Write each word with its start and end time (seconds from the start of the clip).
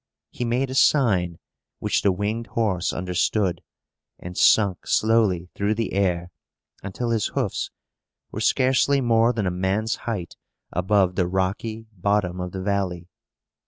He 0.31 0.45
made 0.45 0.71
a 0.71 0.73
sign, 0.73 1.37
which 1.77 2.01
the 2.01 2.11
winged 2.11 2.47
horse 2.47 2.91
understood, 2.91 3.61
and 4.17 4.35
sunk 4.35 4.87
slowly 4.87 5.51
through 5.53 5.75
the 5.75 5.93
air, 5.93 6.31
until 6.81 7.11
his 7.11 7.27
hoofs 7.27 7.69
were 8.31 8.41
scarcely 8.41 8.99
more 8.99 9.31
than 9.31 9.45
a 9.45 9.51
man's 9.51 9.97
height 10.09 10.35
above 10.71 11.13
the 11.13 11.27
rocky 11.27 11.85
bottom 11.93 12.39
of 12.39 12.51
the 12.51 12.63
valley. 12.63 13.09